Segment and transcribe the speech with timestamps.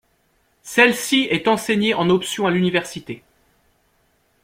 [0.63, 3.21] Celle-ci est enseignée en option à l'université.